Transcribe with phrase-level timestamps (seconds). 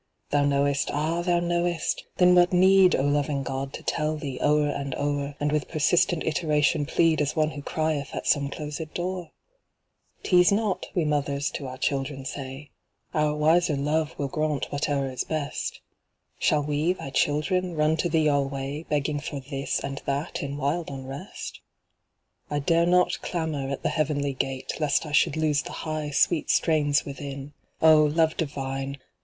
[0.31, 2.05] Thou knowest— ah, Thou knowest!
[2.17, 6.23] Then what need, O, loving God, to tell Thee o'er and o'er, And with persistent
[6.25, 9.29] iteration plead As one who crieth at some closed door?
[9.77, 12.71] *' Tease not!" we mothers to our children say
[13.13, 15.81] —"Our wiser love will grant whate'er is best."
[16.39, 18.87] Shall we, Thy children, run to Thee alvvay.
[18.89, 21.61] Begging for this and that in wild unrest?
[22.49, 26.49] I dare not clamor at the heavenly gate, Lest I should lose the high, sweet
[26.49, 28.97] strains within; O, Love Divine